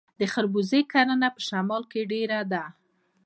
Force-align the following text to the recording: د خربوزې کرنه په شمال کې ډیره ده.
د 0.19 0.21
خربوزې 0.33 0.81
کرنه 0.91 1.29
په 1.35 1.41
شمال 1.47 1.83
کې 1.91 2.01
ډیره 2.11 2.39
ده. 2.51 2.63